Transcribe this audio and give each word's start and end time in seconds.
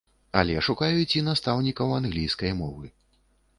Але 0.39 0.55
шукаюць 0.67 1.15
і 1.19 1.23
настаўнікаў 1.27 1.95
англійскай 1.99 2.57
мовы. 2.65 2.93